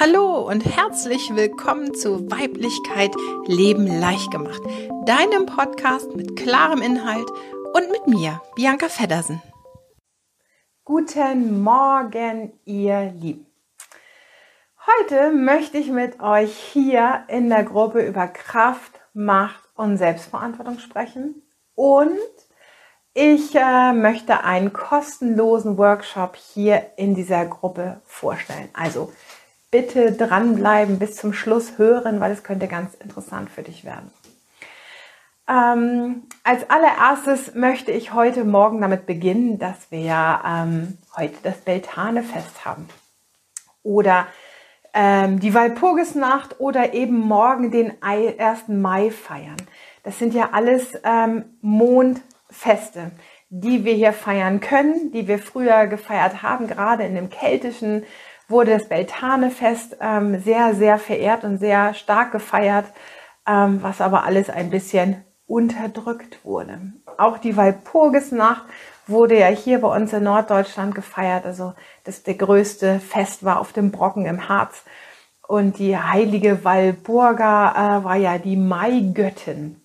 Hallo 0.00 0.46
und 0.48 0.64
herzlich 0.64 1.34
willkommen 1.34 1.92
zu 1.92 2.30
Weiblichkeit 2.30 3.12
Leben 3.46 3.84
leicht 3.84 4.30
gemacht, 4.30 4.62
deinem 5.06 5.46
Podcast 5.46 6.14
mit 6.14 6.36
klarem 6.36 6.82
Inhalt 6.82 7.28
und 7.72 7.90
mit 7.90 8.06
mir, 8.06 8.40
Bianca 8.54 8.88
Feddersen. 8.88 9.42
Guten 10.84 11.64
Morgen, 11.64 12.52
ihr 12.64 13.12
Lieben. 13.18 13.46
Heute 14.86 15.32
möchte 15.32 15.78
ich 15.78 15.88
mit 15.88 16.20
euch 16.20 16.56
hier 16.56 17.24
in 17.26 17.48
der 17.48 17.64
Gruppe 17.64 18.06
über 18.06 18.28
Kraft, 18.28 19.00
Macht 19.14 19.64
und 19.74 19.96
Selbstverantwortung 19.96 20.78
sprechen 20.78 21.42
und 21.74 22.20
ich 23.14 23.52
äh, 23.56 23.92
möchte 23.94 24.44
einen 24.44 24.72
kostenlosen 24.72 25.76
Workshop 25.76 26.36
hier 26.36 26.92
in 26.96 27.16
dieser 27.16 27.46
Gruppe 27.46 28.00
vorstellen. 28.04 28.68
Also 28.74 29.12
bitte 29.70 30.12
dranbleiben, 30.12 30.98
bis 30.98 31.16
zum 31.16 31.32
Schluss 31.32 31.78
hören, 31.78 32.20
weil 32.20 32.32
es 32.32 32.42
könnte 32.42 32.68
ganz 32.68 32.94
interessant 32.94 33.50
für 33.50 33.62
dich 33.62 33.84
werden. 33.84 34.10
Ähm, 35.48 36.24
als 36.44 36.68
allererstes 36.68 37.54
möchte 37.54 37.90
ich 37.90 38.12
heute 38.12 38.44
Morgen 38.44 38.80
damit 38.80 39.06
beginnen, 39.06 39.58
dass 39.58 39.90
wir 39.90 40.40
ähm, 40.46 40.98
heute 41.16 41.36
das 41.42 41.58
Beltane-Fest 41.58 42.64
haben. 42.66 42.88
Oder 43.82 44.26
ähm, 44.92 45.40
die 45.40 45.54
Walpurgisnacht 45.54 46.60
oder 46.60 46.92
eben 46.92 47.18
morgen 47.18 47.70
den 47.70 48.02
1. 48.02 48.68
Mai 48.68 49.10
feiern. 49.10 49.56
Das 50.02 50.18
sind 50.18 50.34
ja 50.34 50.50
alles 50.52 50.98
ähm, 51.02 51.44
Mondfeste, 51.62 53.10
die 53.48 53.84
wir 53.84 53.94
hier 53.94 54.12
feiern 54.12 54.60
können, 54.60 55.12
die 55.12 55.28
wir 55.28 55.38
früher 55.38 55.86
gefeiert 55.86 56.42
haben, 56.42 56.66
gerade 56.66 57.04
in 57.04 57.14
dem 57.14 57.30
keltischen 57.30 58.04
wurde 58.48 58.72
das 58.72 58.88
Beltane-Fest 58.88 59.98
ähm, 60.00 60.40
sehr, 60.40 60.74
sehr 60.74 60.98
verehrt 60.98 61.44
und 61.44 61.58
sehr 61.58 61.94
stark 61.94 62.32
gefeiert, 62.32 62.86
ähm, 63.46 63.82
was 63.82 64.00
aber 64.00 64.24
alles 64.24 64.50
ein 64.50 64.70
bisschen 64.70 65.24
unterdrückt 65.46 66.44
wurde. 66.44 66.92
Auch 67.18 67.38
die 67.38 67.56
Walpurgisnacht 67.56 68.64
wurde 69.06 69.38
ja 69.38 69.46
hier 69.48 69.80
bei 69.80 69.94
uns 69.94 70.12
in 70.12 70.24
Norddeutschland 70.24 70.94
gefeiert. 70.94 71.46
Also 71.46 71.74
das 72.04 72.22
der 72.22 72.34
größte 72.34 73.00
Fest 73.00 73.44
war 73.44 73.60
auf 73.60 73.72
dem 73.72 73.90
Brocken 73.90 74.26
im 74.26 74.48
Harz. 74.48 74.84
Und 75.46 75.78
die 75.78 75.96
heilige 75.96 76.62
Walburga 76.64 78.00
äh, 78.00 78.04
war 78.04 78.16
ja 78.16 78.36
die 78.36 78.56
Maigöttin. 78.56 79.80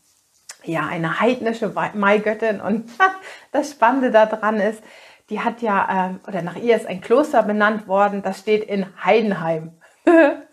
Ja, 0.66 0.86
eine 0.88 1.22
heidnische 1.22 1.73
Maigöttin. 1.94 2.59
Und 2.59 2.89
das 3.52 3.72
Spannende 3.72 4.11
daran 4.11 4.59
ist, 4.59 4.84
die 5.29 5.39
hat 5.39 5.61
ja, 5.61 6.09
äh, 6.09 6.27
oder 6.27 6.41
nach 6.41 6.55
ihr 6.55 6.75
ist 6.75 6.88
ein 6.88 7.02
Kloster 7.02 7.43
benannt 7.43 7.88
worden, 7.88 8.21
das 8.21 8.39
steht 8.39 8.63
in 8.63 8.85
Heidenheim. 9.03 9.71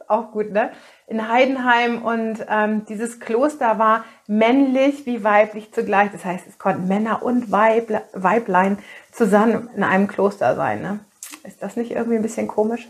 Auch 0.08 0.32
gut, 0.32 0.50
ne? 0.50 0.72
In 1.06 1.28
Heidenheim 1.28 2.02
und 2.02 2.44
ähm, 2.48 2.84
dieses 2.86 3.20
Kloster 3.20 3.78
war 3.78 4.04
männlich 4.26 5.06
wie 5.06 5.22
weiblich 5.22 5.72
zugleich. 5.72 6.10
Das 6.10 6.24
heißt, 6.24 6.46
es 6.48 6.58
konnten 6.58 6.88
Männer 6.88 7.22
und 7.22 7.52
Weible, 7.52 8.02
Weiblein 8.12 8.78
zusammen 9.12 9.70
in 9.74 9.84
einem 9.84 10.08
Kloster 10.08 10.56
sein. 10.56 10.82
Ne? 10.82 11.00
Ist 11.44 11.62
das 11.62 11.76
nicht 11.76 11.92
irgendwie 11.92 12.16
ein 12.16 12.22
bisschen 12.22 12.48
komisch? 12.48 12.88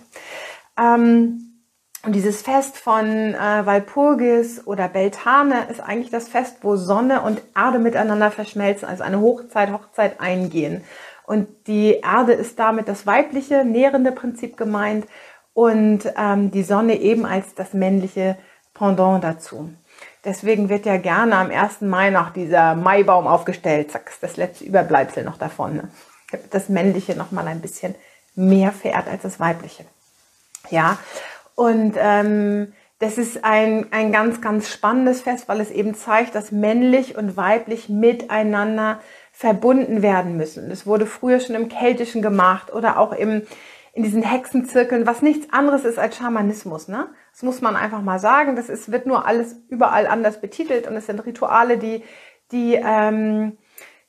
Ähm, 0.78 1.50
und 2.02 2.14
dieses 2.14 2.40
Fest 2.40 2.78
von 2.78 3.34
äh, 3.34 3.66
Walpurgis 3.66 4.66
oder 4.66 4.88
Beltane 4.88 5.66
ist 5.70 5.80
eigentlich 5.80 6.10
das 6.10 6.28
Fest, 6.28 6.58
wo 6.62 6.76
Sonne 6.76 7.20
und 7.20 7.42
Erde 7.54 7.78
miteinander 7.78 8.30
verschmelzen, 8.30 8.88
also 8.88 9.02
eine 9.02 9.20
Hochzeit, 9.20 9.70
Hochzeit 9.70 10.18
eingehen. 10.18 10.82
Und 11.30 11.68
die 11.68 12.00
Erde 12.02 12.32
ist 12.32 12.58
damit 12.58 12.88
das 12.88 13.06
weibliche, 13.06 13.64
nährende 13.64 14.10
Prinzip 14.10 14.56
gemeint 14.56 15.06
und 15.52 16.00
ähm, 16.16 16.50
die 16.50 16.64
Sonne 16.64 16.96
eben 16.96 17.24
als 17.24 17.54
das 17.54 17.72
männliche 17.72 18.36
Pendant 18.74 19.22
dazu. 19.22 19.70
Deswegen 20.24 20.68
wird 20.68 20.86
ja 20.86 20.96
gerne 20.96 21.36
am 21.36 21.52
1. 21.52 21.82
Mai 21.82 22.10
noch 22.10 22.30
dieser 22.30 22.74
Maibaum 22.74 23.28
aufgestellt. 23.28 23.92
Zack, 23.92 24.10
das 24.20 24.38
letzte 24.38 24.64
Überbleibsel 24.64 25.22
noch 25.22 25.38
davon. 25.38 25.76
Ne? 25.76 25.88
Das 26.50 26.68
männliche 26.68 27.14
nochmal 27.14 27.46
ein 27.46 27.60
bisschen 27.60 27.94
mehr 28.34 28.72
verehrt 28.72 29.06
als 29.06 29.22
das 29.22 29.38
weibliche. 29.38 29.84
Ja, 30.68 30.98
und 31.54 31.94
ähm, 31.96 32.72
das 32.98 33.18
ist 33.18 33.44
ein, 33.44 33.86
ein 33.92 34.10
ganz, 34.10 34.40
ganz 34.40 34.68
spannendes 34.68 35.20
Fest, 35.20 35.48
weil 35.48 35.60
es 35.60 35.70
eben 35.70 35.94
zeigt, 35.94 36.34
dass 36.34 36.50
männlich 36.50 37.16
und 37.16 37.36
weiblich 37.36 37.88
miteinander 37.88 38.98
verbunden 39.40 40.02
werden 40.02 40.36
müssen. 40.36 40.68
Das 40.68 40.86
wurde 40.86 41.06
früher 41.06 41.40
schon 41.40 41.56
im 41.56 41.70
Keltischen 41.70 42.20
gemacht 42.20 42.70
oder 42.70 42.98
auch 42.98 43.10
im, 43.12 43.40
in 43.94 44.02
diesen 44.02 44.22
Hexenzirkeln, 44.22 45.06
was 45.06 45.22
nichts 45.22 45.50
anderes 45.50 45.86
ist 45.86 45.98
als 45.98 46.18
Schamanismus. 46.18 46.88
Ne? 46.88 47.08
Das 47.32 47.42
muss 47.42 47.62
man 47.62 47.74
einfach 47.74 48.02
mal 48.02 48.18
sagen. 48.18 48.54
Das 48.54 48.68
ist, 48.68 48.92
wird 48.92 49.06
nur 49.06 49.24
alles 49.24 49.56
überall 49.70 50.06
anders 50.06 50.42
betitelt 50.42 50.86
und 50.86 50.94
es 50.94 51.06
sind 51.06 51.24
Rituale, 51.24 51.78
die, 51.78 52.04
die 52.52 52.74
ähm, 52.74 53.56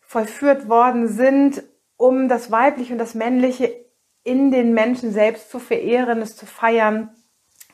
vollführt 0.01 0.67
worden 0.67 1.07
sind, 1.07 1.63
um 1.95 2.27
das 2.27 2.51
Weibliche 2.51 2.91
und 2.91 2.99
das 2.99 3.15
Männliche 3.15 3.73
in 4.25 4.51
den 4.51 4.73
Menschen 4.73 5.13
selbst 5.13 5.49
zu 5.49 5.59
verehren, 5.59 6.21
es 6.21 6.35
zu 6.35 6.45
feiern 6.45 7.09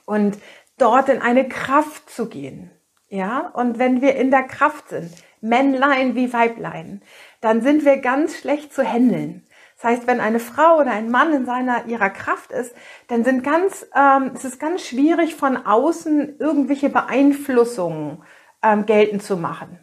und 0.05 0.37
dort 0.77 1.09
in 1.09 1.23
eine 1.23 1.49
Kraft 1.49 2.07
zu 2.07 2.29
gehen. 2.29 2.69
Ja, 3.09 3.51
und 3.53 3.79
wenn 3.79 4.01
wir 4.01 4.15
in 4.15 4.31
der 4.31 4.43
Kraft 4.43 4.89
sind, 4.89 5.11
Männlein 5.39 6.15
wie 6.15 6.33
Weiblein, 6.33 7.01
dann 7.41 7.61
sind 7.61 7.85
wir 7.85 7.97
ganz 7.97 8.37
schlecht 8.37 8.73
zu 8.73 8.83
handeln. 8.83 9.43
Das 9.75 9.91
heißt, 9.91 10.07
wenn 10.07 10.19
eine 10.19 10.39
Frau 10.39 10.79
oder 10.79 10.91
ein 10.91 11.11
Mann 11.11 11.31
in 11.33 11.45
seiner 11.45 11.85
ihrer 11.85 12.09
Kraft 12.09 12.51
ist, 12.51 12.73
dann 13.07 13.23
sind 13.23 13.43
ganz, 13.43 13.85
ähm, 13.95 14.31
es 14.33 14.43
ist 14.43 14.59
ganz 14.59 14.81
schwierig 14.81 15.35
von 15.35 15.55
außen 15.55 16.39
irgendwelche 16.39 16.89
Beeinflussungen 16.89 18.23
ähm, 18.63 18.85
geltend 18.87 19.21
zu 19.21 19.37
machen. 19.37 19.79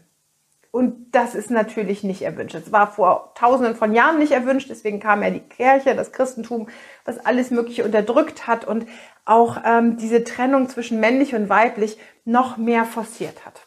Und 0.73 1.13
das 1.13 1.37
ist 1.37 1.53
natürlich 1.53 2.03
nicht 2.03 2.23
erwünscht. 2.23 2.57
Es 2.57 2.73
war 2.73 2.91
vor 2.91 3.33
tausenden 3.37 3.77
von 3.77 3.95
Jahren 3.95 4.19
nicht 4.19 4.33
erwünscht, 4.33 4.69
deswegen 4.69 4.99
kam 4.99 5.23
ja 5.23 5.31
die 5.31 5.39
Kirche, 5.39 5.95
das 5.95 6.11
Christentum, 6.11 6.69
was 7.05 7.25
alles 7.25 7.53
Mögliche 7.53 7.85
unterdrückt 7.85 8.49
hat 8.49 8.65
und 8.65 8.85
auch 9.25 9.59
ähm, 9.65 9.97
diese 9.97 10.25
Trennung 10.25 10.69
zwischen 10.69 10.99
männlich 10.99 11.37
und 11.37 11.49
weiblich 11.49 11.97
noch 12.25 12.57
mehr 12.57 12.85
forciert 12.85 13.45
hat. 13.45 13.67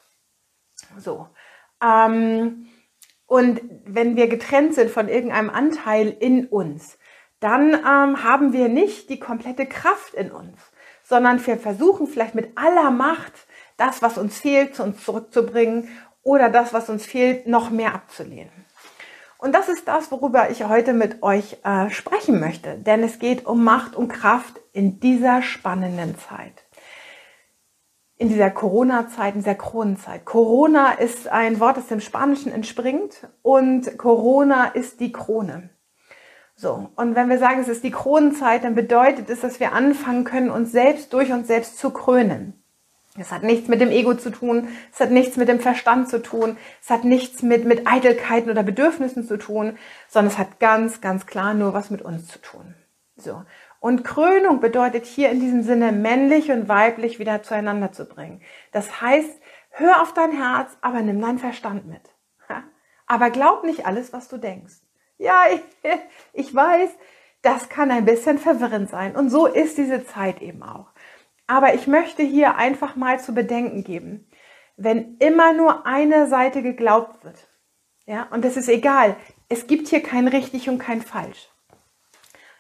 So. 0.98 1.28
Ähm, 1.84 2.68
und 3.26 3.62
wenn 3.86 4.16
wir 4.16 4.28
getrennt 4.28 4.74
sind 4.74 4.90
von 4.90 5.10
irgendeinem 5.10 5.50
Anteil 5.50 6.10
in 6.10 6.48
uns, 6.48 6.98
dann 7.40 7.74
ähm, 7.74 8.24
haben 8.24 8.54
wir 8.54 8.70
nicht 8.70 9.10
die 9.10 9.20
komplette 9.20 9.66
Kraft 9.66 10.14
in 10.14 10.32
uns, 10.32 10.58
sondern 11.04 11.46
wir 11.46 11.58
versuchen 11.58 12.08
vielleicht 12.08 12.36
mit 12.36 12.58
aller 12.58 12.90
Macht 12.90 13.34
das, 13.76 14.02
was 14.02 14.18
uns 14.18 14.40
fehlt, 14.40 14.76
zu 14.76 14.84
uns 14.84 15.04
zurückzubringen 15.04 15.90
oder 16.24 16.50
das, 16.50 16.74
was 16.74 16.90
uns 16.90 17.06
fehlt, 17.06 17.48
noch 17.48 17.70
mehr 17.70 17.94
abzulehnen. 17.94 18.66
Und 19.38 19.54
das 19.54 19.70
ist 19.70 19.88
das, 19.88 20.12
worüber 20.12 20.50
ich 20.50 20.64
heute 20.64 20.94
mit 20.94 21.22
euch 21.22 21.58
äh, 21.64 21.92
sprechen 21.92 22.40
möchte, 22.40 22.76
denn 22.80 23.04
es 23.04 23.20
geht 23.20 23.46
um 23.46 23.64
Macht 23.64 23.96
und 23.96 24.08
Kraft 24.08 24.60
in 24.74 25.00
dieser 25.00 25.44
spannenden 25.44 26.18
Zeit 26.18 26.67
in 28.18 28.30
dieser 28.30 28.50
Corona-Zeit, 28.50 29.36
in 29.36 29.42
dieser 29.42 29.56
Kronenzeit. 29.56 30.26
Corona 30.26 30.94
ist 30.94 31.28
ein 31.28 31.60
Wort, 31.60 31.78
das 31.78 31.88
dem 31.88 32.00
Spanischen 32.00 32.52
entspringt 32.52 33.28
und 33.44 33.98
Corona 33.98 34.66
ist 34.66 35.00
die 35.00 35.12
Krone. 35.12 35.70
So. 36.56 36.90
Und 36.96 37.16
wenn 37.16 37.30
wir 37.30 37.38
sagen, 37.38 37.62
es 37.62 37.68
ist 37.68 37.84
die 37.84 37.92
Kronenzeit, 37.92 38.64
dann 38.64 38.74
bedeutet 38.74 39.30
es, 39.30 39.42
dass 39.42 39.60
wir 39.60 39.74
anfangen 39.74 40.24
können, 40.24 40.50
uns 40.50 40.72
selbst 40.72 41.14
durch 41.14 41.32
uns 41.32 41.48
selbst 41.48 41.78
zu 41.78 41.92
krönen. 41.92 42.54
Es 43.20 43.32
hat 43.32 43.44
nichts 43.44 43.68
mit 43.68 43.82
dem 43.82 43.90
Ego 43.90 44.14
zu 44.16 44.30
tun, 44.32 44.68
es 44.92 45.00
hat 45.00 45.12
nichts 45.12 45.38
mit 45.38 45.48
dem 45.48 45.60
Verstand 45.60 46.10
zu 46.10 46.22
tun, 46.22 46.58
es 46.82 46.90
hat 46.90 47.04
nichts 47.04 47.42
mit, 47.42 47.66
mit 47.66 47.88
Eitelkeiten 47.88 48.52
oder 48.52 48.64
Bedürfnissen 48.64 49.28
zu 49.28 49.38
tun, 49.38 49.78
sondern 50.08 50.32
es 50.32 50.38
hat 50.38 50.60
ganz, 50.60 51.02
ganz 51.02 51.26
klar 51.26 51.54
nur 51.54 51.74
was 51.74 51.90
mit 51.90 52.02
uns 52.02 52.28
zu 52.28 52.40
tun. 52.40 52.76
So. 53.16 53.44
Und 53.80 54.04
Krönung 54.04 54.60
bedeutet 54.60 55.06
hier 55.06 55.30
in 55.30 55.40
diesem 55.40 55.62
Sinne 55.62 55.92
männlich 55.92 56.52
und 56.52 56.68
weiblich 56.68 57.20
wieder 57.20 57.44
zueinander 57.44 57.92
zu 57.92 58.06
bringen. 58.06 58.42
Das 58.72 59.02
heißt, 59.02 59.40
hör 59.70 60.02
auf 60.02 60.14
dein 60.14 60.32
Herz, 60.32 60.78
aber 60.82 61.02
nimm 61.02 61.22
deinen 61.22 61.40
Verstand 61.40 61.88
mit. 61.88 62.02
Aber 63.08 63.30
glaub 63.30 63.64
nicht 63.64 63.86
alles, 63.86 64.12
was 64.14 64.28
du 64.28 64.38
denkst. 64.38 64.76
Ja, 65.18 65.44
ich, 65.52 65.62
ich 66.34 66.54
weiß, 66.54 66.90
das 67.42 67.70
kann 67.70 67.90
ein 67.90 68.06
bisschen 68.06 68.38
verwirrend 68.38 68.90
sein. 68.90 69.16
Und 69.16 69.30
so 69.30 69.48
ist 69.48 69.78
diese 69.78 70.06
Zeit 70.06 70.42
eben 70.42 70.62
auch. 70.62 70.92
Aber 71.48 71.74
ich 71.74 71.88
möchte 71.88 72.22
hier 72.22 72.56
einfach 72.56 72.98
mal 72.98 73.20
zu 73.20 73.34
bedenken 73.34 73.84
geben, 73.84 74.30
wenn 74.76 75.18
immer 75.18 75.54
nur 75.54 75.88
eine 75.88 76.28
Seite 76.28 76.62
geglaubt 76.62 77.24
wird, 77.24 77.48
ja, 78.06 78.28
und 78.32 78.46
es 78.46 78.56
ist 78.56 78.70
egal, 78.70 79.18
es 79.50 79.68
gibt 79.68 79.88
hier 79.90 80.02
kein 80.02 80.28
richtig 80.28 80.70
und 80.70 80.78
kein 80.78 81.02
falsch. 81.02 81.50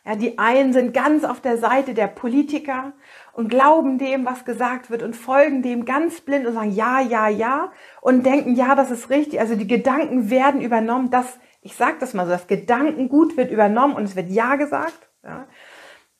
Ja, 0.07 0.15
die 0.15 0.39
einen 0.39 0.71
sind 0.71 0.94
ganz 0.94 1.25
auf 1.25 1.42
der 1.42 1.57
Seite 1.57 1.94
der 1.94 2.07
Politiker 2.07 2.94
und 3.33 3.50
glauben 3.50 3.98
dem, 3.98 4.25
was 4.25 4.45
gesagt 4.45 4.89
wird 4.89 5.04
und 5.04 5.18
folgen 5.18 5.62
dem 5.62 5.83
ganz 5.83 6.21
blind 6.21 6.48
und 6.48 6.54
sagen 6.54 6.71
ja, 6.71 7.01
ja, 7.01 7.27
ja 7.27 7.74
und 8.00 8.25
denken, 8.25 8.56
ja, 8.56 8.74
das 8.74 8.89
ist 8.89 9.09
richtig. 9.09 9.42
Also 9.42 9.57
die 9.57 9.68
Gedanken 9.68 10.30
werden 10.30 10.62
übernommen. 10.62 11.09
Das, 11.09 11.38
ich 11.62 11.75
sage 11.75 11.98
das 12.00 12.13
mal 12.13 12.25
so, 12.25 12.31
das 12.31 12.48
Gedankengut 12.48 13.36
wird 13.36 13.51
übernommen 13.51 13.95
und 13.95 14.06
es 14.06 14.15
wird 14.15 14.30
ja 14.30 14.56
gesagt. 14.56 15.09
Ja. 15.25 15.45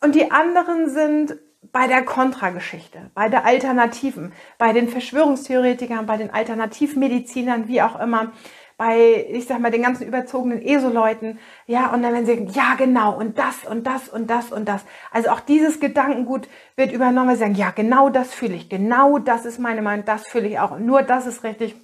Und 0.04 0.16
die 0.16 0.32
anderen 0.32 0.90
sind 0.90 1.38
bei 1.72 1.88
der 1.88 2.04
Kontrageschichte, 2.04 3.10
bei 3.14 3.30
der 3.30 3.46
Alternativen, 3.46 4.34
bei 4.58 4.74
den 4.74 4.90
Verschwörungstheoretikern, 4.90 6.06
bei 6.06 6.18
den 6.18 6.30
Alternativmedizinern, 6.30 7.70
wie 7.70 7.82
auch 7.82 7.98
immer, 7.98 8.34
bei, 8.78 9.26
ich 9.30 9.48
sag 9.48 9.60
mal, 9.60 9.72
den 9.72 9.82
ganzen 9.82 10.08
überzogenen 10.08 10.62
ESO-Leuten, 10.62 11.40
ja, 11.66 11.92
und 11.92 12.04
dann 12.04 12.14
werden 12.14 12.28
sie 12.28 12.34
sagen, 12.36 12.50
ja, 12.54 12.76
genau, 12.76 13.18
und 13.18 13.38
das 13.38 13.66
und 13.66 13.88
das 13.88 14.08
und 14.08 14.30
das 14.30 14.52
und 14.52 14.70
das. 14.70 14.86
Also 15.12 15.30
auch 15.30 15.40
dieses 15.40 15.80
Gedankengut 15.80 16.48
wird 16.76 16.92
übernommen, 16.92 17.32
sie 17.32 17.40
sagen, 17.40 17.56
ja, 17.56 17.72
genau 17.72 18.10
das 18.10 18.34
fühle 18.34 18.54
ich, 18.54 18.70
genau 18.70 19.18
das 19.18 19.46
ist 19.46 19.60
meine 19.60 19.82
Meinung, 19.82 20.06
das 20.06 20.28
fühle 20.28 20.48
ich 20.48 20.60
auch, 20.60 20.72
und 20.72 20.86
nur 20.86 21.02
das 21.02 21.26
ist 21.26 21.44
richtig 21.44 21.76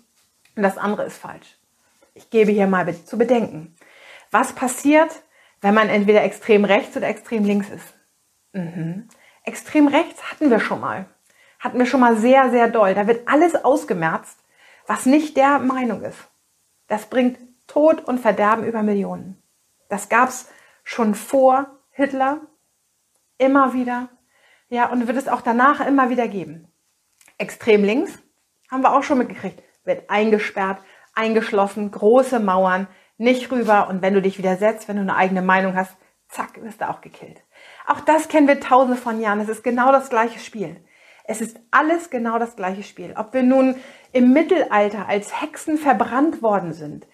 und 0.55 0.61
das 0.61 0.77
andere 0.77 1.05
ist 1.05 1.17
falsch. 1.17 1.57
Ich 2.13 2.29
gebe 2.29 2.51
hier 2.51 2.67
mal 2.67 2.93
zu 3.05 3.17
bedenken. 3.17 3.75
Was 4.29 4.53
passiert, 4.53 5.23
wenn 5.61 5.73
man 5.73 5.89
entweder 5.89 6.23
extrem 6.23 6.63
rechts 6.63 6.95
oder 6.95 7.07
extrem 7.07 7.43
links 7.43 7.69
ist? 7.69 7.95
Mhm. 8.53 9.07
Extrem 9.43 9.87
rechts 9.87 10.31
hatten 10.31 10.51
wir 10.51 10.59
schon 10.59 10.79
mal. 10.79 11.05
Hatten 11.59 11.79
wir 11.79 11.87
schon 11.87 12.01
mal 12.01 12.17
sehr, 12.17 12.51
sehr 12.51 12.67
doll. 12.67 12.93
Da 12.93 13.07
wird 13.07 13.27
alles 13.27 13.55
ausgemerzt, 13.55 14.37
was 14.85 15.05
nicht 15.07 15.37
der 15.37 15.59
Meinung 15.59 16.03
ist. 16.03 16.19
Das 16.93 17.07
bringt 17.07 17.39
Tod 17.65 18.01
und 18.01 18.19
Verderben 18.19 18.65
über 18.65 18.83
Millionen. 18.83 19.41
Das 19.89 20.09
gab's 20.09 20.47
schon 20.83 21.15
vor 21.15 21.65
Hitler 21.89 22.41
immer 23.39 23.73
wieder. 23.73 24.09
Ja, 24.69 24.91
und 24.91 25.07
wird 25.07 25.17
es 25.17 25.27
auch 25.27 25.41
danach 25.41 25.83
immer 25.83 26.11
wieder 26.11 26.27
geben. 26.27 26.71
Extrem 27.39 27.83
links 27.83 28.19
haben 28.69 28.83
wir 28.83 28.93
auch 28.93 29.01
schon 29.01 29.17
mitgekriegt. 29.17 29.59
Wird 29.83 30.07
eingesperrt, 30.11 30.83
eingeschlossen, 31.15 31.89
große 31.89 32.39
Mauern, 32.39 32.85
nicht 33.17 33.51
rüber. 33.51 33.87
Und 33.87 34.03
wenn 34.03 34.13
du 34.13 34.21
dich 34.21 34.37
widersetzt, 34.37 34.87
wenn 34.87 34.97
du 34.97 35.01
eine 35.01 35.15
eigene 35.15 35.41
Meinung 35.41 35.75
hast, 35.75 35.97
zack, 36.27 36.61
wirst 36.61 36.81
du 36.81 36.87
auch 36.87 37.01
gekillt. 37.01 37.41
Auch 37.87 38.01
das 38.01 38.27
kennen 38.27 38.47
wir 38.47 38.59
tausende 38.59 39.01
von 39.01 39.19
Jahren. 39.19 39.39
Es 39.39 39.49
ist 39.49 39.63
genau 39.63 39.91
das 39.91 40.11
gleiche 40.11 40.37
Spiel. 40.37 40.77
Es 41.23 41.41
ist 41.41 41.59
alles 41.71 42.11
genau 42.11 42.37
das 42.37 42.55
gleiche 42.55 42.83
Spiel. 42.83 43.15
Ob 43.17 43.33
wir 43.33 43.41
nun 43.41 43.77
im 44.13 44.31
Mittelalter 44.31 45.07
als 45.07 45.41
Hexen 45.41 45.77
verbrannt 45.77 46.41
worden 46.41 46.73
sind, 46.73 47.05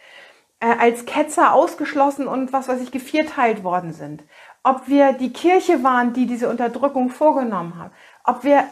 äh, 0.60 0.68
als 0.68 1.06
Ketzer 1.06 1.54
ausgeschlossen 1.54 2.28
und 2.28 2.54
was 2.54 2.68
weiß 2.68 2.82
ich 2.82 2.92
gevierteilt 2.92 3.64
worden 3.64 3.94
sind, 3.94 4.24
ob 4.64 4.88
wir 4.88 5.14
die 5.14 5.34
Kirche 5.34 5.84
waren, 5.84 6.14
die 6.14 6.28
diese 6.28 6.50
Unterdrückung 6.50 7.10
vorgenommen 7.10 7.80
hat, 7.80 7.92
ob 8.26 8.44
wir, 8.44 8.66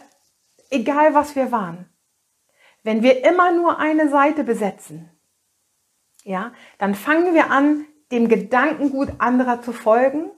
egal 0.70 1.14
was 1.14 1.34
wir 1.34 1.50
waren, 1.50 1.88
wenn 2.84 3.02
wir 3.02 3.24
immer 3.24 3.50
nur 3.52 3.78
eine 3.78 4.08
Seite 4.08 4.44
besetzen, 4.44 5.10
ja, 6.24 6.52
dann 6.78 6.94
fangen 6.94 7.34
wir 7.34 7.50
an, 7.50 7.86
dem 8.12 8.28
Gedankengut 8.28 9.12
anderer 9.18 9.60
zu 9.60 9.72
folgen 9.72 10.30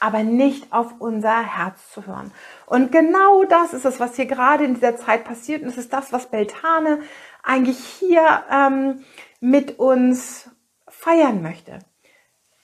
aber 0.00 0.22
nicht 0.22 0.72
auf 0.72 0.94
unser 0.98 1.42
Herz 1.42 1.90
zu 1.92 2.06
hören. 2.06 2.32
Und 2.66 2.92
genau 2.92 3.44
das 3.44 3.72
ist 3.72 3.84
es, 3.84 4.00
was 4.00 4.16
hier 4.16 4.26
gerade 4.26 4.64
in 4.64 4.74
dieser 4.74 4.96
Zeit 4.96 5.24
passiert. 5.24 5.62
Und 5.62 5.68
es 5.68 5.78
ist 5.78 5.92
das, 5.92 6.12
was 6.12 6.30
Beltane 6.30 7.00
eigentlich 7.42 7.78
hier 7.78 8.44
ähm, 8.50 9.04
mit 9.40 9.78
uns 9.78 10.50
feiern 10.88 11.42
möchte. 11.42 11.78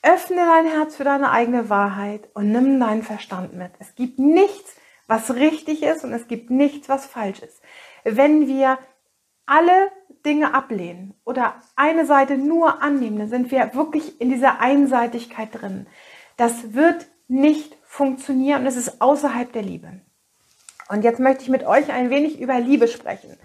Öffne 0.02 0.36
dein 0.36 0.66
Herz 0.66 0.96
für 0.96 1.04
deine 1.04 1.30
eigene 1.30 1.70
Wahrheit 1.70 2.28
und 2.34 2.52
nimm 2.52 2.78
deinen 2.78 3.02
Verstand 3.02 3.54
mit. 3.54 3.72
Es 3.78 3.94
gibt 3.94 4.18
nichts, 4.18 4.76
was 5.06 5.34
richtig 5.34 5.82
ist 5.82 6.04
und 6.04 6.12
es 6.12 6.28
gibt 6.28 6.50
nichts, 6.50 6.88
was 6.88 7.06
falsch 7.06 7.40
ist. 7.40 7.62
Wenn 8.04 8.46
wir 8.46 8.78
alle 9.46 9.90
Dinge 10.24 10.54
ablehnen 10.54 11.14
oder 11.24 11.54
eine 11.76 12.06
Seite 12.06 12.36
nur 12.36 12.82
annehmen, 12.82 13.18
dann 13.18 13.28
sind 13.28 13.50
wir 13.50 13.74
wirklich 13.74 14.20
in 14.20 14.30
dieser 14.30 14.60
Einseitigkeit 14.60 15.48
drin. 15.52 15.86
Das 16.36 16.74
wird 16.74 17.06
nicht 17.28 17.76
funktionieren 17.84 18.62
und 18.62 18.66
es 18.66 18.76
ist 18.76 19.00
außerhalb 19.00 19.52
der 19.52 19.62
Liebe. 19.62 20.00
Und 20.88 21.04
jetzt 21.04 21.20
möchte 21.20 21.44
ich 21.44 21.48
mit 21.48 21.64
euch 21.64 21.90
ein 21.92 22.10
wenig 22.10 22.40
über 22.40 22.58
Liebe 22.60 22.88
sprechen. 22.88 23.36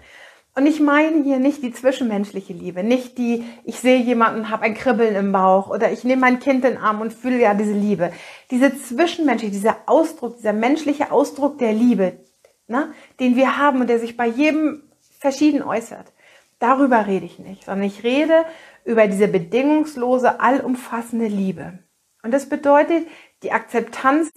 Und 0.56 0.66
ich 0.66 0.80
meine 0.80 1.22
hier 1.22 1.38
nicht 1.38 1.62
die 1.62 1.72
zwischenmenschliche 1.72 2.52
Liebe, 2.52 2.82
nicht 2.82 3.18
die, 3.18 3.44
ich 3.64 3.78
sehe 3.78 4.00
jemanden, 4.00 4.50
habe 4.50 4.64
ein 4.64 4.74
Kribbeln 4.74 5.14
im 5.14 5.32
Bauch 5.32 5.70
oder 5.70 5.92
ich 5.92 6.02
nehme 6.02 6.20
mein 6.22 6.40
Kind 6.40 6.64
in 6.64 6.72
den 6.72 6.78
Arm 6.78 7.00
und 7.00 7.12
fühle 7.12 7.40
ja 7.40 7.54
diese 7.54 7.72
Liebe. 7.72 8.12
Diese 8.50 8.76
zwischenmenschliche, 8.76 9.52
dieser 9.52 9.76
Ausdruck, 9.86 10.36
dieser 10.36 10.52
menschliche 10.52 11.12
Ausdruck 11.12 11.58
der 11.58 11.72
Liebe, 11.72 12.18
ne, 12.66 12.92
den 13.20 13.36
wir 13.36 13.58
haben 13.58 13.80
und 13.80 13.88
der 13.88 14.00
sich 14.00 14.16
bei 14.16 14.26
jedem 14.26 14.82
verschieden 15.18 15.62
äußert. 15.62 16.12
Darüber 16.58 17.06
rede 17.06 17.26
ich 17.26 17.38
nicht, 17.38 17.64
sondern 17.64 17.86
ich 17.86 18.02
rede 18.02 18.44
über 18.84 19.06
diese 19.06 19.28
bedingungslose, 19.28 20.40
allumfassende 20.40 21.26
Liebe. 21.26 21.78
Und 22.22 22.32
das 22.32 22.48
bedeutet 22.48 23.06
die 23.42 23.52
Akzeptanz, 23.52 24.30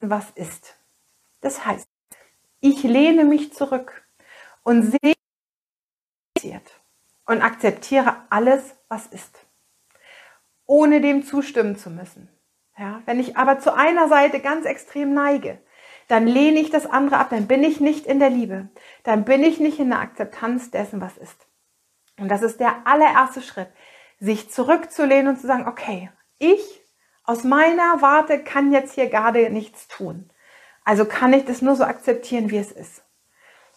was 0.00 0.30
ist. 0.34 0.76
Das 1.40 1.64
heißt, 1.64 1.88
ich 2.60 2.82
lehne 2.82 3.24
mich 3.24 3.52
zurück 3.52 4.04
und 4.62 4.82
sehe 4.82 5.14
und 7.26 7.42
akzeptiere 7.42 8.16
alles, 8.30 8.76
was 8.88 9.06
ist, 9.06 9.44
ohne 10.66 11.00
dem 11.00 11.24
zustimmen 11.24 11.76
zu 11.76 11.90
müssen. 11.90 12.28
Ja, 12.78 13.02
wenn 13.06 13.20
ich 13.20 13.36
aber 13.36 13.58
zu 13.58 13.74
einer 13.74 14.08
Seite 14.08 14.40
ganz 14.40 14.64
extrem 14.66 15.12
neige, 15.12 15.58
dann 16.08 16.26
lehne 16.26 16.60
ich 16.60 16.70
das 16.70 16.86
andere 16.86 17.18
ab, 17.18 17.30
dann 17.30 17.48
bin 17.48 17.64
ich 17.64 17.80
nicht 17.80 18.06
in 18.06 18.20
der 18.20 18.30
Liebe, 18.30 18.68
dann 19.02 19.24
bin 19.24 19.42
ich 19.42 19.58
nicht 19.58 19.80
in 19.80 19.90
der 19.90 20.00
Akzeptanz 20.00 20.70
dessen, 20.70 21.00
was 21.00 21.16
ist. 21.16 21.46
Und 22.18 22.28
das 22.28 22.42
ist 22.42 22.60
der 22.60 22.86
allererste 22.86 23.42
Schritt, 23.42 23.68
sich 24.20 24.50
zurückzulehnen 24.50 25.28
und 25.28 25.40
zu 25.40 25.46
sagen, 25.46 25.66
okay, 25.66 26.10
ich 26.38 26.82
aus 27.26 27.44
meiner 27.44 28.00
Warte 28.00 28.38
kann 28.38 28.72
jetzt 28.72 28.94
hier 28.94 29.08
gerade 29.08 29.50
nichts 29.50 29.88
tun. 29.88 30.30
Also 30.84 31.04
kann 31.04 31.32
ich 31.32 31.44
das 31.44 31.60
nur 31.60 31.74
so 31.74 31.84
akzeptieren, 31.84 32.50
wie 32.50 32.58
es 32.58 32.70
ist. 32.70 33.02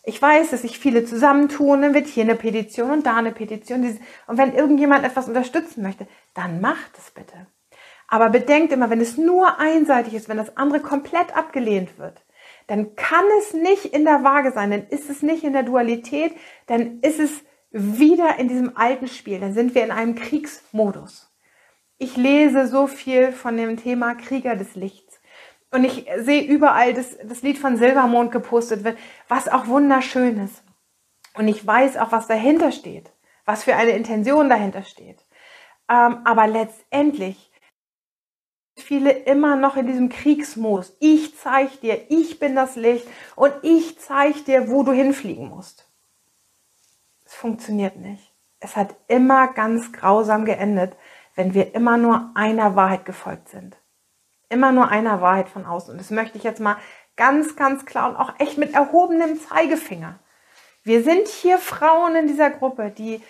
Ich 0.04 0.22
weiß, 0.22 0.52
dass 0.52 0.62
sich 0.62 0.80
viele 0.80 1.04
zusammentun, 1.04 1.82
dann 1.82 1.94
wird 1.94 2.08
hier 2.08 2.24
eine 2.24 2.36
Petition 2.36 2.92
und 2.92 3.06
da 3.06 3.18
eine 3.18 3.32
Petition. 3.32 3.84
Und 4.28 4.38
wenn 4.38 4.54
irgendjemand 4.54 5.04
etwas 5.04 5.28
unterstützen 5.28 5.82
möchte, 5.82 6.08
dann 6.36 6.62
macht 6.62 6.98
es 6.98 7.12
bitte. 7.12 7.48
Aber 8.08 8.30
bedenkt 8.30 8.72
immer, 8.72 8.90
wenn 8.90 9.02
es 9.02 9.18
nur 9.18 9.60
einseitig 9.60 10.14
ist, 10.14 10.30
wenn 10.30 10.38
das 10.38 10.56
andere 10.56 10.80
komplett 10.80 11.36
abgelehnt 11.36 11.98
wird, 11.98 12.24
dann 12.68 12.96
kann 12.96 13.26
es 13.40 13.54
nicht 13.54 13.86
in 13.86 14.06
der 14.06 14.24
Waage 14.24 14.52
sein, 14.52 14.72
dann 14.72 14.88
ist 14.88 15.10
es 15.10 15.22
nicht 15.22 15.44
in 15.44 15.54
der 15.54 15.64
Dualität, 15.64 16.34
dann 16.68 17.00
ist 17.02 17.20
es 17.20 17.32
wieder 17.72 18.38
in 18.38 18.48
diesem 18.48 18.78
alten 18.78 19.08
Spiel, 19.08 19.40
dann 19.40 19.54
sind 19.54 19.76
wir 19.76 19.84
in 19.84 19.92
einem 19.92 20.16
Kriegsmodus 20.16 21.30
ich 22.00 22.18
lese 22.18 22.68
so 22.68 22.88
viel 22.88 23.32
von 23.32 23.58
dem 23.58 23.78
Thema 23.78 24.16
Krieger 24.16 24.56
des 24.56 24.76
Lichts. 24.76 25.20
Und 25.70 25.84
ich 25.84 26.08
sehe 26.18 26.42
überall, 26.42 26.94
dass 26.94 27.18
das 27.24 27.44
Lied 27.44 27.60
von 27.60 27.78
Silbermond 27.78 28.32
gepostet 28.32 28.84
wird, 28.84 28.98
was 29.28 29.48
auch 29.48 29.68
wunderschön 29.68 30.44
ist. 30.44 30.64
Und 31.36 31.48
ich 31.48 31.66
weiß 31.66 31.98
auch, 31.98 32.12
was 32.12 32.26
dahinter 32.26 32.72
steht, 32.72 33.12
was 33.46 33.66
für 33.66 33.76
eine 33.76 33.92
Intention 33.92 34.50
dahinter 34.50 34.84
steht. 34.84 35.24
Ähm, 35.88 36.20
aber 36.24 36.48
letztendlich 36.48 37.52
viele 38.76 39.12
immer 39.12 39.56
noch 39.56 39.76
in 39.76 39.86
diesem 39.86 40.10
Kriegsmodus. 40.10 40.96
Ich 41.00 41.38
zeige 41.38 41.78
dir, 41.78 42.06
ich 42.10 42.40
bin 42.40 42.56
das 42.56 42.76
Licht 42.76 43.06
und 43.36 43.54
ich 43.62 44.00
zeige 44.00 44.40
dir, 44.42 44.70
wo 44.70 44.84
du 44.84 44.94
hinfliegen 44.94 45.50
musst. 45.50 45.88
Es 47.26 47.36
funktioniert 47.36 47.98
nicht. 47.98 48.34
Es 48.60 48.76
hat 48.76 48.96
immer 49.08 49.54
ganz 49.54 49.92
grausam 49.92 50.46
geendet, 50.46 50.96
wenn 51.40 51.54
wir 51.54 51.74
immer 51.74 51.96
nur 51.96 52.32
einer 52.36 52.76
Wahrheit 52.76 53.06
gefolgt 53.06 53.48
sind. 53.48 53.78
Immer 54.50 54.74
nur 54.74 54.90
einer 54.90 55.22
Wahrheit 55.22 55.48
von 55.48 55.66
außen. 55.66 55.90
Und 55.94 55.98
das 55.98 56.12
möchte 56.12 56.38
ich 56.38 56.44
jetzt 56.44 56.60
mal 56.60 56.76
ganz, 57.16 57.56
ganz 57.56 57.86
klar 57.86 58.10
und 58.10 58.18
auch 58.18 58.34
echt 58.40 58.58
mit 58.58 58.74
erhobenem 58.74 59.40
Zeigefinger. 59.40 60.20
Wir 60.84 61.02
sind 61.02 61.30
hier 61.30 61.58
Frauen 61.58 62.18
in 62.18 62.28
dieser 62.28 62.50
Gruppe, 62.50 62.92
die, 62.92 63.24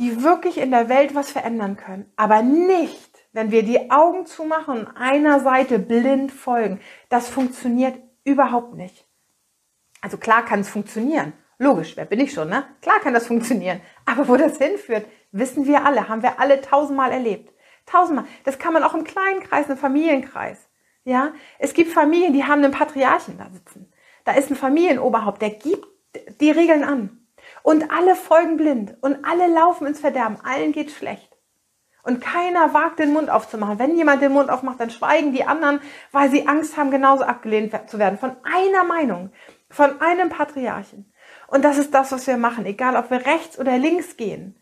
die 0.00 0.24
wirklich 0.24 0.58
in 0.58 0.72
der 0.72 0.88
Welt 0.88 1.14
was 1.14 1.30
verändern 1.30 1.76
können. 1.76 2.10
Aber 2.16 2.42
nicht, 2.42 3.20
wenn 3.30 3.52
wir 3.52 3.62
die 3.62 3.92
Augen 3.92 4.26
zumachen 4.26 4.80
und 4.80 4.96
einer 4.96 5.38
Seite 5.38 5.78
blind 5.78 6.32
folgen. 6.32 6.80
Das 7.08 7.28
funktioniert 7.28 7.94
überhaupt 8.24 8.74
nicht. 8.74 9.06
Also 10.00 10.16
klar 10.16 10.44
kann 10.44 10.58
es 10.58 10.68
funktionieren. 10.68 11.34
Logisch, 11.56 11.96
wer 11.96 12.04
bin 12.04 12.18
ich 12.18 12.32
schon, 12.32 12.48
ne? 12.48 12.64
Klar 12.80 12.98
kann 12.98 13.14
das 13.14 13.28
funktionieren. 13.28 13.80
Aber 14.06 14.26
wo 14.26 14.36
das 14.36 14.58
hinführt, 14.58 15.06
wissen 15.32 15.66
wir 15.66 15.84
alle, 15.84 16.08
haben 16.08 16.22
wir 16.22 16.38
alle 16.38 16.60
tausendmal 16.60 17.10
erlebt. 17.10 17.52
Tausendmal. 17.86 18.26
Das 18.44 18.58
kann 18.58 18.72
man 18.72 18.84
auch 18.84 18.94
im 18.94 19.04
kleinen 19.04 19.40
Kreis, 19.40 19.68
im 19.68 19.76
Familienkreis. 19.76 20.68
Ja? 21.04 21.32
Es 21.58 21.74
gibt 21.74 21.90
Familien, 21.90 22.32
die 22.32 22.44
haben 22.44 22.62
einen 22.62 22.72
Patriarchen 22.72 23.38
da 23.38 23.48
sitzen. 23.50 23.92
Da 24.24 24.32
ist 24.32 24.50
ein 24.50 24.56
Familienoberhaupt, 24.56 25.42
der 25.42 25.50
gibt 25.50 25.86
die 26.40 26.50
Regeln 26.50 26.84
an. 26.84 27.18
Und 27.62 27.90
alle 27.90 28.14
folgen 28.14 28.56
blind. 28.56 28.96
Und 29.00 29.24
alle 29.24 29.48
laufen 29.48 29.86
ins 29.86 30.00
Verderben. 30.00 30.38
Allen 30.44 30.72
geht 30.72 30.92
schlecht. 30.92 31.28
Und 32.04 32.20
keiner 32.20 32.74
wagt 32.74 32.98
den 32.98 33.12
Mund 33.12 33.30
aufzumachen. 33.30 33.78
Wenn 33.78 33.96
jemand 33.96 34.22
den 34.22 34.32
Mund 34.32 34.50
aufmacht, 34.50 34.80
dann 34.80 34.90
schweigen 34.90 35.32
die 35.32 35.44
anderen, 35.44 35.80
weil 36.10 36.30
sie 36.30 36.48
Angst 36.48 36.76
haben, 36.76 36.90
genauso 36.90 37.24
abgelehnt 37.24 37.72
zu 37.88 37.98
werden. 37.98 38.18
Von 38.18 38.36
einer 38.42 38.84
Meinung. 38.84 39.30
Von 39.70 40.00
einem 40.00 40.28
Patriarchen. 40.28 41.12
Und 41.46 41.64
das 41.64 41.78
ist 41.78 41.94
das, 41.94 42.10
was 42.12 42.26
wir 42.26 42.36
machen, 42.36 42.66
egal 42.66 42.96
ob 42.96 43.10
wir 43.10 43.24
rechts 43.24 43.58
oder 43.58 43.78
links 43.78 44.16
gehen, 44.16 44.56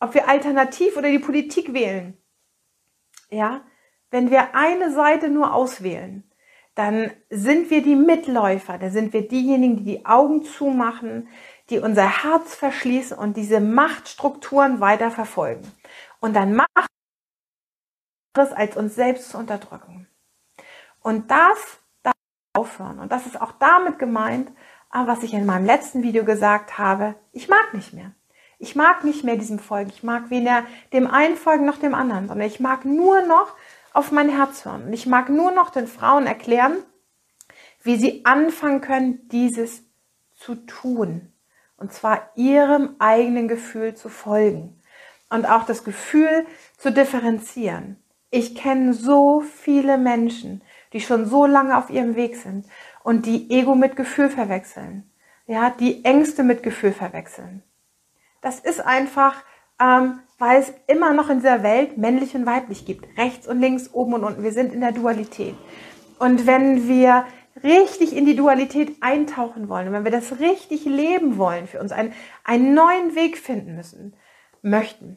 ob 0.00 0.14
wir 0.14 0.28
alternativ 0.28 0.96
oder 0.96 1.10
die 1.10 1.18
Politik 1.18 1.72
wählen. 1.72 2.16
Ja, 3.30 3.62
wenn 4.10 4.30
wir 4.30 4.54
eine 4.54 4.92
Seite 4.92 5.28
nur 5.28 5.52
auswählen, 5.52 6.24
dann 6.74 7.10
sind 7.28 7.70
wir 7.70 7.82
die 7.82 7.96
Mitläufer, 7.96 8.78
dann 8.78 8.92
sind 8.92 9.12
wir 9.12 9.26
diejenigen, 9.26 9.76
die 9.78 9.84
die 9.84 10.06
Augen 10.06 10.44
zumachen, 10.44 11.28
die 11.70 11.80
unser 11.80 12.22
Herz 12.22 12.54
verschließen 12.54 13.18
und 13.18 13.36
diese 13.36 13.60
Machtstrukturen 13.60 14.80
weiter 14.80 15.10
verfolgen. 15.10 15.70
Und 16.20 16.34
dann 16.34 16.54
macht 16.54 16.68
es 18.34 18.52
als 18.52 18.76
uns 18.76 18.94
selbst 18.94 19.30
zu 19.30 19.38
unterdrücken. 19.38 20.06
Und 21.00 21.30
das 21.30 21.80
darf 22.02 22.14
aufhören. 22.54 23.00
Und 23.00 23.10
das 23.10 23.26
ist 23.26 23.40
auch 23.40 23.52
damit 23.52 23.98
gemeint, 23.98 24.52
was 24.90 25.22
ich 25.24 25.34
in 25.34 25.44
meinem 25.44 25.66
letzten 25.66 26.02
Video 26.02 26.24
gesagt 26.24 26.78
habe. 26.78 27.16
Ich 27.32 27.48
mag 27.48 27.74
nicht 27.74 27.92
mehr. 27.92 28.12
Ich 28.58 28.74
mag 28.74 29.04
nicht 29.04 29.22
mehr 29.22 29.36
diesem 29.36 29.58
Folgen. 29.58 29.90
Ich 29.90 30.02
mag 30.02 30.30
weder 30.30 30.64
dem 30.92 31.06
einen 31.06 31.36
folgen 31.36 31.64
noch 31.64 31.78
dem 31.78 31.94
anderen, 31.94 32.26
sondern 32.26 32.46
ich 32.46 32.58
mag 32.58 32.84
nur 32.84 33.22
noch 33.22 33.54
auf 33.92 34.10
mein 34.10 34.28
Herz 34.28 34.64
hören. 34.64 34.84
Und 34.86 34.92
ich 34.92 35.06
mag 35.06 35.28
nur 35.28 35.52
noch 35.52 35.70
den 35.70 35.86
Frauen 35.86 36.26
erklären, 36.26 36.76
wie 37.82 37.96
sie 37.96 38.24
anfangen 38.24 38.80
können, 38.80 39.28
dieses 39.28 39.82
zu 40.34 40.56
tun. 40.56 41.32
Und 41.76 41.92
zwar 41.92 42.30
ihrem 42.34 42.96
eigenen 42.98 43.46
Gefühl 43.46 43.94
zu 43.94 44.08
folgen. 44.08 44.80
Und 45.30 45.46
auch 45.48 45.64
das 45.64 45.84
Gefühl 45.84 46.46
zu 46.76 46.90
differenzieren. 46.90 48.02
Ich 48.30 48.56
kenne 48.56 48.92
so 48.92 49.40
viele 49.40 49.98
Menschen, 49.98 50.62
die 50.92 51.00
schon 51.00 51.26
so 51.26 51.46
lange 51.46 51.76
auf 51.76 51.90
ihrem 51.90 52.16
Weg 52.16 52.36
sind 52.36 52.66
und 53.04 53.26
die 53.26 53.50
Ego 53.50 53.74
mit 53.74 53.94
Gefühl 53.94 54.30
verwechseln. 54.30 55.10
Ja, 55.46 55.70
die 55.70 56.04
Ängste 56.04 56.42
mit 56.42 56.62
Gefühl 56.62 56.92
verwechseln. 56.92 57.62
Das 58.40 58.60
ist 58.60 58.80
einfach 58.80 59.42
ähm, 59.80 60.20
weil 60.38 60.60
es 60.60 60.72
immer 60.86 61.12
noch 61.12 61.30
in 61.30 61.38
dieser 61.38 61.62
Welt 61.62 61.98
männlich 61.98 62.34
und 62.34 62.46
weiblich 62.46 62.84
gibt. 62.84 63.06
Rechts 63.18 63.46
und 63.48 63.60
links, 63.60 63.90
oben 63.92 64.14
und 64.14 64.24
unten. 64.24 64.42
Wir 64.42 64.52
sind 64.52 64.72
in 64.72 64.80
der 64.80 64.92
Dualität. 64.92 65.54
Und 66.18 66.46
wenn 66.46 66.88
wir 66.88 67.24
richtig 67.62 68.16
in 68.16 68.24
die 68.24 68.36
Dualität 68.36 68.96
eintauchen 69.00 69.68
wollen, 69.68 69.92
wenn 69.92 70.04
wir 70.04 70.12
das 70.12 70.38
richtig 70.38 70.84
leben 70.84 71.38
wollen, 71.38 71.66
für 71.66 71.80
uns 71.80 71.90
einen, 71.90 72.12
einen 72.44 72.74
neuen 72.74 73.16
Weg 73.16 73.36
finden 73.36 73.74
müssen, 73.74 74.14
möchten, 74.62 75.16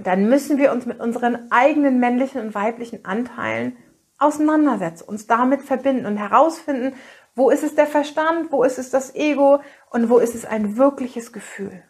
dann 0.00 0.28
müssen 0.28 0.58
wir 0.58 0.70
uns 0.70 0.86
mit 0.86 1.00
unseren 1.00 1.50
eigenen 1.50 1.98
männlichen 1.98 2.40
und 2.40 2.54
weiblichen 2.54 3.04
Anteilen 3.04 3.76
auseinandersetzen, 4.20 5.08
uns 5.08 5.26
damit 5.26 5.62
verbinden 5.62 6.06
und 6.06 6.16
herausfinden, 6.16 6.94
wo 7.34 7.50
ist 7.50 7.64
es 7.64 7.74
der 7.74 7.86
Verstand, 7.86 8.52
wo 8.52 8.62
ist 8.62 8.78
es 8.78 8.90
das 8.90 9.14
Ego 9.14 9.60
und 9.90 10.10
wo 10.10 10.18
ist 10.18 10.34
es 10.34 10.44
ein 10.44 10.76
wirkliches 10.76 11.32
Gefühl. 11.32 11.82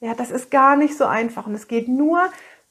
Ja, 0.00 0.14
das 0.14 0.30
ist 0.30 0.50
gar 0.50 0.76
nicht 0.76 0.96
so 0.96 1.04
einfach 1.04 1.46
und 1.46 1.54
es 1.54 1.68
geht 1.68 1.88
nur 1.88 2.22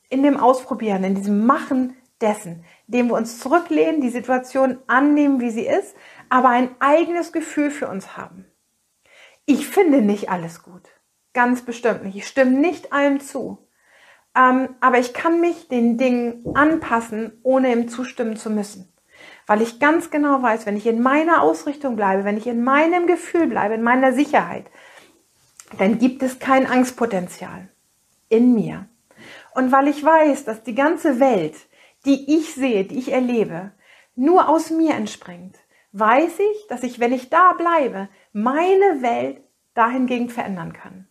in 0.10 0.24
dem 0.24 0.38
Ausprobieren, 0.38 1.04
in 1.04 1.14
diesem 1.14 1.46
Machen 1.46 1.96
dessen, 2.22 2.66
indem 2.88 3.10
wir 3.10 3.16
uns 3.16 3.40
zurücklehnen, 3.40 4.02
die 4.02 4.10
Situation 4.10 4.80
annehmen, 4.88 5.40
wie 5.40 5.52
sie 5.52 5.66
ist, 5.66 5.96
aber 6.30 6.50
ein 6.50 6.76
eigenes 6.80 7.32
Gefühl 7.32 7.70
für 7.70 7.88
uns 7.88 8.18
haben. 8.18 8.46
Ich 9.46 9.68
finde 9.68 10.02
nicht 10.02 10.30
alles 10.30 10.64
gut. 10.64 10.90
Ganz 11.34 11.62
bestimmt 11.62 12.04
nicht. 12.04 12.16
Ich 12.16 12.28
stimme 12.28 12.52
nicht 12.52 12.92
allem 12.92 13.20
zu. 13.20 13.68
Ähm, 14.36 14.76
aber 14.80 14.98
ich 15.00 15.14
kann 15.14 15.40
mich 15.40 15.68
den 15.68 15.98
Dingen 15.98 16.44
anpassen, 16.56 17.40
ohne 17.44 17.72
ihm 17.72 17.88
zustimmen 17.88 18.38
zu 18.38 18.50
müssen. 18.50 18.92
Weil 19.48 19.62
ich 19.62 19.80
ganz 19.80 20.12
genau 20.12 20.42
weiß, 20.42 20.66
wenn 20.66 20.78
ich 20.78 20.88
in 20.88 21.02
meiner 21.02 21.42
Ausrichtung 21.42 21.96
bleibe, 21.96 22.24
wenn 22.24 22.38
ich 22.38 22.48
in 22.48 22.64
meinem 22.64 23.08
Gefühl 23.08 23.48
bleibe, 23.48 23.76
in 23.76 23.82
meiner 23.82 24.14
Sicherheit, 24.14 24.66
dann 25.78 26.00
gibt 26.00 26.24
es 26.24 26.40
kein 26.40 26.66
Angstpotenzial 26.66 27.70
in 28.30 28.54
mir. 28.54 28.88
Und 29.54 29.72
weil 29.72 29.88
ich 29.88 30.04
weiß, 30.04 30.46
dass 30.46 30.64
die 30.64 30.76
ganze 30.76 31.20
Welt, 31.20 31.56
die 32.06 32.38
ich 32.38 32.54
sehe, 32.54 32.86
die 32.86 32.98
ich 32.98 33.12
erlebe, 33.12 33.72
nur 34.16 34.50
aus 34.50 34.70
mir 34.70 34.96
entspringt, 34.96 35.58
weiß 35.92 36.40
ich, 36.40 36.68
dass 36.68 36.84
ich, 36.84 37.00
wenn 37.00 37.14
ich 37.14 37.30
da 37.30 37.54
bleibe, 37.54 38.10
meine 38.32 39.02
Welt 39.02 39.42
dahingegen 39.74 40.30
verändern 40.30 40.74
kann. 40.74 41.08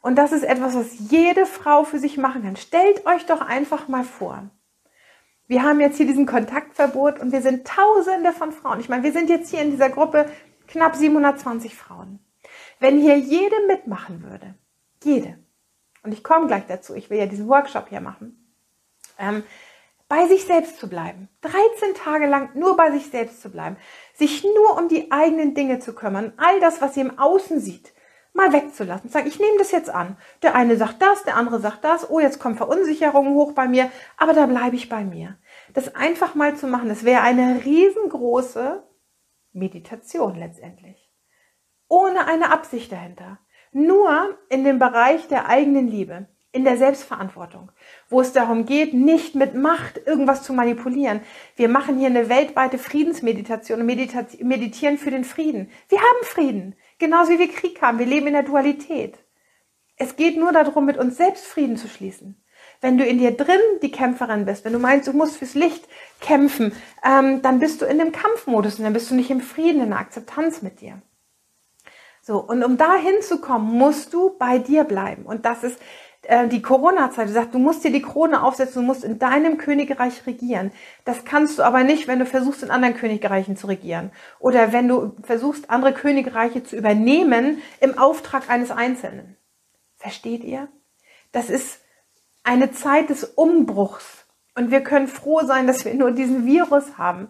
Und 0.00 0.16
das 0.16 0.32
ist 0.32 0.44
etwas, 0.44 0.74
was 0.74 1.10
jede 1.10 1.46
Frau 1.46 1.84
für 1.84 1.98
sich 1.98 2.16
machen 2.16 2.42
kann. 2.42 2.56
Stellt 2.56 3.06
euch 3.06 3.26
doch 3.26 3.40
einfach 3.40 3.88
mal 3.88 4.04
vor. 4.04 4.48
Wir 5.46 5.62
haben 5.62 5.80
jetzt 5.80 5.96
hier 5.96 6.06
diesen 6.06 6.26
Kontaktverbot 6.26 7.18
und 7.18 7.32
wir 7.32 7.42
sind 7.42 7.66
Tausende 7.66 8.32
von 8.32 8.52
Frauen. 8.52 8.80
Ich 8.80 8.88
meine, 8.88 9.02
wir 9.02 9.12
sind 9.12 9.30
jetzt 9.30 9.50
hier 9.50 9.62
in 9.62 9.70
dieser 9.70 9.88
Gruppe 9.88 10.30
knapp 10.66 10.94
720 10.94 11.74
Frauen. 11.74 12.20
Wenn 12.80 13.00
hier 13.00 13.18
jede 13.18 13.56
mitmachen 13.66 14.22
würde, 14.22 14.54
jede, 15.02 15.38
und 16.02 16.12
ich 16.12 16.22
komme 16.22 16.46
gleich 16.46 16.66
dazu, 16.66 16.94
ich 16.94 17.10
will 17.10 17.18
ja 17.18 17.26
diesen 17.26 17.48
Workshop 17.48 17.88
hier 17.88 18.00
machen, 18.00 18.54
ähm, 19.18 19.42
bei 20.08 20.26
sich 20.26 20.44
selbst 20.44 20.78
zu 20.78 20.88
bleiben, 20.88 21.28
13 21.42 21.94
Tage 21.94 22.26
lang 22.26 22.50
nur 22.54 22.76
bei 22.76 22.90
sich 22.92 23.10
selbst 23.10 23.42
zu 23.42 23.50
bleiben, 23.50 23.76
sich 24.14 24.42
nur 24.42 24.78
um 24.78 24.88
die 24.88 25.10
eigenen 25.10 25.54
Dinge 25.54 25.80
zu 25.80 25.94
kümmern, 25.94 26.32
all 26.36 26.60
das, 26.60 26.80
was 26.80 26.94
sie 26.94 27.00
im 27.00 27.18
Außen 27.18 27.60
sieht, 27.60 27.92
mal 28.32 28.52
wegzulassen. 28.52 29.10
Sagen, 29.10 29.26
ich 29.26 29.40
nehme 29.40 29.58
das 29.58 29.72
jetzt 29.72 29.90
an. 29.90 30.16
Der 30.42 30.54
eine 30.54 30.76
sagt 30.76 31.02
das, 31.02 31.24
der 31.24 31.36
andere 31.36 31.60
sagt 31.60 31.82
das. 31.84 32.08
Oh, 32.08 32.20
jetzt 32.20 32.38
kommen 32.38 32.56
Verunsicherungen 32.56 33.34
hoch 33.34 33.52
bei 33.52 33.66
mir, 33.66 33.90
aber 34.16 34.32
da 34.32 34.46
bleibe 34.46 34.76
ich 34.76 34.88
bei 34.88 35.04
mir. 35.04 35.36
Das 35.74 35.94
einfach 35.94 36.34
mal 36.34 36.56
zu 36.56 36.68
machen, 36.68 36.88
das 36.88 37.04
wäre 37.04 37.22
eine 37.22 37.64
riesengroße 37.64 38.82
Meditation 39.52 40.36
letztendlich 40.36 41.07
ohne 41.88 42.26
eine 42.26 42.50
Absicht 42.50 42.92
dahinter. 42.92 43.38
Nur 43.72 44.38
in 44.48 44.64
dem 44.64 44.78
Bereich 44.78 45.28
der 45.28 45.48
eigenen 45.48 45.88
Liebe, 45.88 46.26
in 46.52 46.64
der 46.64 46.78
Selbstverantwortung, 46.78 47.70
wo 48.08 48.20
es 48.20 48.32
darum 48.32 48.64
geht, 48.64 48.94
nicht 48.94 49.34
mit 49.34 49.54
Macht 49.54 50.00
irgendwas 50.06 50.42
zu 50.42 50.52
manipulieren. 50.52 51.20
Wir 51.56 51.68
machen 51.68 51.98
hier 51.98 52.06
eine 52.06 52.28
weltweite 52.28 52.78
Friedensmeditation 52.78 53.80
und 53.80 53.86
meditieren 53.86 54.98
für 54.98 55.10
den 55.10 55.24
Frieden. 55.24 55.70
Wir 55.88 55.98
haben 55.98 56.24
Frieden, 56.24 56.74
genauso 56.98 57.32
wie 57.32 57.38
wir 57.38 57.52
Krieg 57.52 57.82
haben. 57.82 57.98
Wir 57.98 58.06
leben 58.06 58.28
in 58.28 58.32
der 58.32 58.42
Dualität. 58.42 59.18
Es 59.96 60.16
geht 60.16 60.38
nur 60.38 60.52
darum, 60.52 60.86
mit 60.86 60.96
uns 60.96 61.16
selbst 61.16 61.46
Frieden 61.46 61.76
zu 61.76 61.88
schließen. 61.88 62.42
Wenn 62.80 62.96
du 62.96 63.04
in 63.04 63.18
dir 63.18 63.32
drin 63.32 63.60
die 63.82 63.90
Kämpferin 63.90 64.44
bist, 64.44 64.64
wenn 64.64 64.72
du 64.72 64.78
meinst, 64.78 65.08
du 65.08 65.12
musst 65.12 65.36
fürs 65.36 65.54
Licht 65.54 65.88
kämpfen, 66.20 66.72
ähm, 67.04 67.42
dann 67.42 67.58
bist 67.58 67.82
du 67.82 67.86
in 67.86 67.98
dem 67.98 68.12
Kampfmodus 68.12 68.78
und 68.78 68.84
dann 68.84 68.92
bist 68.92 69.10
du 69.10 69.16
nicht 69.16 69.30
im 69.30 69.40
Frieden, 69.40 69.82
in 69.82 69.90
der 69.90 69.98
Akzeptanz 69.98 70.62
mit 70.62 70.80
dir. 70.80 71.02
So, 72.28 72.40
und 72.40 72.62
um 72.62 72.76
da 72.76 72.94
hinzukommen, 72.94 73.72
musst 73.72 74.12
du 74.12 74.36
bei 74.38 74.58
dir 74.58 74.84
bleiben. 74.84 75.22
Und 75.22 75.46
das 75.46 75.64
ist 75.64 75.80
äh, 76.24 76.46
die 76.46 76.60
Corona-Zeit. 76.60 77.26
Du 77.26 77.32
sagst, 77.32 77.54
du 77.54 77.58
musst 77.58 77.84
dir 77.84 77.90
die 77.90 78.02
Krone 78.02 78.42
aufsetzen, 78.42 78.82
du 78.82 78.86
musst 78.86 79.02
in 79.02 79.18
deinem 79.18 79.56
Königreich 79.56 80.26
regieren. 80.26 80.70
Das 81.06 81.24
kannst 81.24 81.58
du 81.58 81.62
aber 81.62 81.84
nicht, 81.84 82.06
wenn 82.06 82.18
du 82.18 82.26
versuchst, 82.26 82.62
in 82.62 82.70
anderen 82.70 82.94
Königreichen 82.94 83.56
zu 83.56 83.66
regieren. 83.66 84.12
Oder 84.40 84.74
wenn 84.74 84.88
du 84.88 85.16
versuchst, 85.22 85.70
andere 85.70 85.94
Königreiche 85.94 86.62
zu 86.62 86.76
übernehmen 86.76 87.62
im 87.80 87.96
Auftrag 87.96 88.50
eines 88.50 88.70
Einzelnen. 88.70 89.38
Versteht 89.96 90.44
ihr? 90.44 90.68
Das 91.32 91.48
ist 91.48 91.80
eine 92.42 92.72
Zeit 92.72 93.08
des 93.08 93.24
Umbruchs. 93.24 94.26
Und 94.54 94.70
wir 94.70 94.82
können 94.82 95.08
froh 95.08 95.40
sein, 95.46 95.66
dass 95.66 95.86
wir 95.86 95.94
nur 95.94 96.10
diesen 96.10 96.44
Virus 96.44 96.98
haben. 96.98 97.28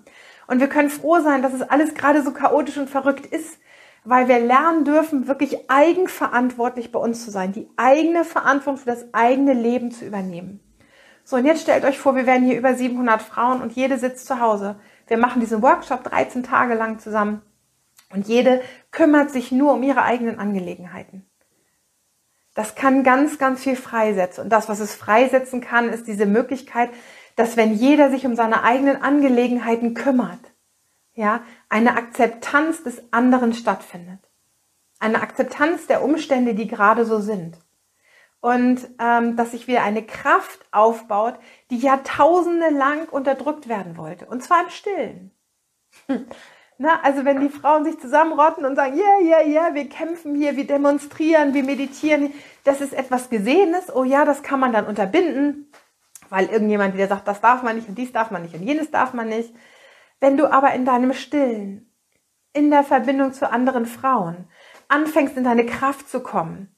Und 0.48 0.58
wir 0.58 0.68
können 0.68 0.90
froh 0.90 1.20
sein, 1.20 1.40
dass 1.40 1.52
es 1.52 1.62
alles 1.62 1.94
gerade 1.94 2.24
so 2.24 2.32
chaotisch 2.32 2.78
und 2.78 2.90
verrückt 2.90 3.26
ist 3.26 3.58
weil 4.04 4.28
wir 4.28 4.38
lernen 4.38 4.84
dürfen, 4.84 5.28
wirklich 5.28 5.70
eigenverantwortlich 5.70 6.92
bei 6.92 6.98
uns 6.98 7.24
zu 7.24 7.30
sein, 7.30 7.52
die 7.52 7.68
eigene 7.76 8.24
Verantwortung 8.24 8.78
für 8.78 8.90
das 8.90 9.12
eigene 9.12 9.52
Leben 9.52 9.90
zu 9.90 10.04
übernehmen. 10.04 10.60
So, 11.24 11.36
und 11.36 11.44
jetzt 11.44 11.62
stellt 11.62 11.84
euch 11.84 11.98
vor, 11.98 12.16
wir 12.16 12.26
werden 12.26 12.46
hier 12.46 12.56
über 12.56 12.74
700 12.74 13.20
Frauen 13.20 13.60
und 13.60 13.72
jede 13.72 13.98
sitzt 13.98 14.26
zu 14.26 14.40
Hause. 14.40 14.76
Wir 15.08 15.18
machen 15.18 15.40
diesen 15.40 15.60
Workshop 15.62 16.04
13 16.04 16.42
Tage 16.42 16.74
lang 16.74 16.98
zusammen 17.00 17.42
und 18.10 18.26
jede 18.28 18.62
kümmert 18.90 19.30
sich 19.30 19.52
nur 19.52 19.74
um 19.74 19.82
ihre 19.82 20.02
eigenen 20.02 20.38
Angelegenheiten. 20.38 21.28
Das 22.54 22.74
kann 22.74 23.04
ganz, 23.04 23.38
ganz 23.38 23.62
viel 23.62 23.76
freisetzen. 23.76 24.44
Und 24.44 24.50
das, 24.50 24.68
was 24.68 24.80
es 24.80 24.94
freisetzen 24.94 25.60
kann, 25.60 25.90
ist 25.90 26.08
diese 26.08 26.26
Möglichkeit, 26.26 26.90
dass 27.36 27.56
wenn 27.56 27.74
jeder 27.74 28.10
sich 28.10 28.26
um 28.26 28.34
seine 28.34 28.64
eigenen 28.64 29.00
Angelegenheiten 29.00 29.94
kümmert, 29.94 30.40
ja, 31.18 31.42
eine 31.68 31.96
Akzeptanz 31.96 32.84
des 32.84 33.02
anderen 33.12 33.52
stattfindet. 33.52 34.20
Eine 35.00 35.20
Akzeptanz 35.20 35.88
der 35.88 36.04
Umstände, 36.04 36.54
die 36.54 36.68
gerade 36.68 37.04
so 37.04 37.18
sind. 37.18 37.58
Und 38.40 38.88
ähm, 39.00 39.36
dass 39.36 39.50
sich 39.50 39.66
wieder 39.66 39.82
eine 39.82 40.06
Kraft 40.06 40.60
aufbaut, 40.70 41.34
die 41.70 41.78
Jahrtausende 41.78 42.70
lang 42.70 43.08
unterdrückt 43.08 43.68
werden 43.68 43.96
wollte. 43.96 44.26
Und 44.26 44.44
zwar 44.44 44.62
im 44.62 44.70
Stillen. 44.70 45.32
Na, 46.78 47.00
also 47.02 47.24
wenn 47.24 47.40
die 47.40 47.48
Frauen 47.48 47.84
sich 47.84 47.98
zusammenrotten 47.98 48.64
und 48.64 48.76
sagen, 48.76 48.96
ja, 48.96 49.18
ja, 49.28 49.44
ja, 49.44 49.74
wir 49.74 49.88
kämpfen 49.88 50.36
hier, 50.36 50.56
wir 50.56 50.68
demonstrieren, 50.68 51.52
wir 51.52 51.64
meditieren, 51.64 52.32
das 52.62 52.80
ist 52.80 52.94
etwas 52.94 53.28
Gesehenes, 53.28 53.92
oh 53.92 54.04
ja, 54.04 54.24
das 54.24 54.44
kann 54.44 54.60
man 54.60 54.72
dann 54.72 54.86
unterbinden, 54.86 55.72
weil 56.28 56.46
irgendjemand 56.46 56.94
wieder 56.94 57.08
sagt, 57.08 57.26
das 57.26 57.40
darf 57.40 57.64
man 57.64 57.74
nicht 57.74 57.88
und 57.88 57.98
dies 57.98 58.12
darf 58.12 58.30
man 58.30 58.42
nicht 58.42 58.54
und 58.54 58.62
jenes 58.62 58.92
darf 58.92 59.14
man 59.14 59.28
nicht. 59.28 59.52
Wenn 60.20 60.36
du 60.36 60.50
aber 60.50 60.72
in 60.74 60.84
deinem 60.84 61.12
Stillen, 61.12 61.92
in 62.52 62.70
der 62.70 62.84
Verbindung 62.84 63.32
zu 63.32 63.50
anderen 63.50 63.86
Frauen, 63.86 64.48
anfängst 64.88 65.36
in 65.36 65.44
deine 65.44 65.66
Kraft 65.66 66.08
zu 66.08 66.20
kommen, 66.20 66.74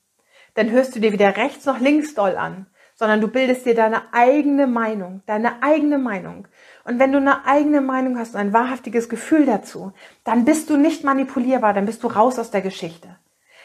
dann 0.55 0.71
hörst 0.71 0.95
du 0.95 1.01
dir 1.01 1.13
weder 1.13 1.37
rechts 1.37 1.65
noch 1.65 1.79
links 1.79 2.15
doll 2.15 2.37
an, 2.37 2.67
sondern 2.95 3.23
du 3.23 3.29
bildest 3.29 3.65
dir 3.65 3.75
deine 3.75 4.13
eigene 4.13 4.67
Meinung, 4.67 5.23
deine 5.25 5.63
eigene 5.63 5.97
Meinung. 5.97 6.49
Und 6.85 6.99
wenn 6.99 7.13
du 7.13 7.19
eine 7.19 7.47
eigene 7.47 7.81
Meinung 7.81 8.19
hast 8.19 8.35
und 8.35 8.41
ein 8.41 8.53
wahrhaftiges 8.53 9.09
Gefühl 9.09 9.47
dazu, 9.47 9.93
dann 10.25 10.45
bist 10.45 10.69
du 10.69 10.77
nicht 10.77 11.03
manipulierbar, 11.03 11.73
dann 11.73 11.87
bist 11.87 12.03
du 12.03 12.09
raus 12.09 12.39
aus 12.39 12.51
der 12.51 12.61
Geschichte. 12.61 13.17